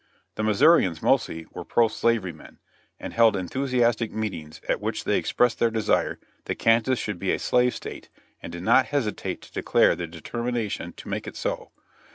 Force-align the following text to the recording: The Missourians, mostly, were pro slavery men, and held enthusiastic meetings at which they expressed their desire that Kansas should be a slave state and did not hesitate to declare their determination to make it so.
The 0.33 0.41
Missourians, 0.41 1.03
mostly, 1.03 1.45
were 1.51 1.63
pro 1.63 1.87
slavery 1.87 2.33
men, 2.33 2.57
and 2.99 3.13
held 3.13 3.35
enthusiastic 3.35 4.11
meetings 4.11 4.59
at 4.67 4.81
which 4.81 5.03
they 5.03 5.15
expressed 5.19 5.59
their 5.59 5.69
desire 5.69 6.19
that 6.45 6.55
Kansas 6.55 6.97
should 6.97 7.19
be 7.19 7.31
a 7.31 7.37
slave 7.37 7.75
state 7.75 8.09
and 8.41 8.51
did 8.51 8.63
not 8.63 8.87
hesitate 8.87 9.43
to 9.43 9.53
declare 9.53 9.93
their 9.95 10.07
determination 10.07 10.91
to 10.93 11.07
make 11.07 11.27
it 11.27 11.35
so. 11.35 11.69